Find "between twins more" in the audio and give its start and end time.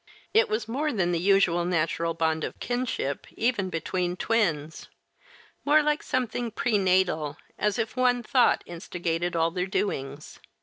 3.69-5.83